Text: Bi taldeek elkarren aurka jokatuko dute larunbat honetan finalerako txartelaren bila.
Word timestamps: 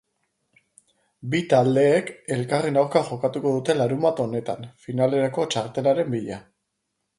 Bi 1.33 1.41
taldeek 1.51 2.09
elkarren 2.37 2.79
aurka 2.83 3.03
jokatuko 3.11 3.53
dute 3.59 3.77
larunbat 3.77 4.25
honetan 4.25 4.67
finalerako 4.87 5.49
txartelaren 5.55 6.13
bila. 6.19 6.43